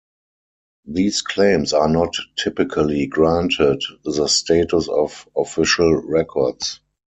These 0.87 1.21
claims 1.21 1.73
are 1.73 1.87
not 1.87 2.15
typically 2.35 3.05
granted 3.05 3.83
the 4.03 4.27
status 4.27 4.87
of 4.89 5.29
official 5.37 5.93
records. 5.93 6.79